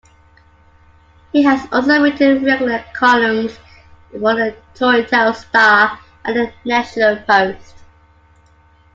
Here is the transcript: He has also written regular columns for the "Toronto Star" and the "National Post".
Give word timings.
He 1.31 1.43
has 1.43 1.67
also 1.71 2.01
written 2.01 2.43
regular 2.43 2.83
columns 2.95 3.51
for 4.09 4.33
the 4.33 4.55
"Toronto 4.73 5.31
Star" 5.33 5.99
and 6.25 6.35
the 6.37 6.51
"National 6.65 7.17
Post". 7.17 7.75